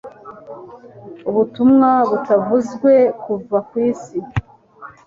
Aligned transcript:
Ubutumwa 1.29 1.89
butavuzwe 2.09 2.93
buva 3.23 3.57
kwisi 3.69 4.17